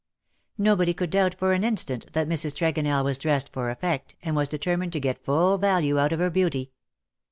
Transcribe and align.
Nobody 0.57 0.95
could 0.95 1.11
doubt 1.11 1.35
for 1.35 1.53
an 1.53 1.63
instant 1.63 2.11
that 2.13 2.27
Mrs. 2.27 2.55
Tregonell 2.55 3.03
was 3.03 3.19
dressed 3.19 3.53
for 3.53 3.71
efi"ect, 3.71 4.15
and 4.23 4.35
was 4.35 4.47
determined 4.47 4.93
to 4.93 4.99
get 4.99 5.23
full 5.23 5.59
value 5.59 5.99
out 5.99 6.11
of 6.11 6.19
her 6.19 6.31
beauty. 6.31 6.71